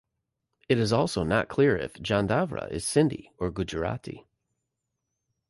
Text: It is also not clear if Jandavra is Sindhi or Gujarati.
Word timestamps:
It 0.67 0.79
is 0.79 0.91
also 0.91 1.21
not 1.23 1.47
clear 1.47 1.77
if 1.77 1.93
Jandavra 2.01 2.71
is 2.71 2.85
Sindhi 2.87 3.29
or 3.37 3.51
Gujarati. 3.51 4.25